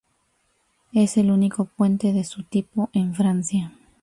Es 0.93 1.15
el 1.17 1.29
único 1.29 1.65
puente 1.65 2.11
de 2.11 2.23
su 2.23 2.41
tipo 2.41 2.89
en 2.93 3.13
Francia. 3.13 3.71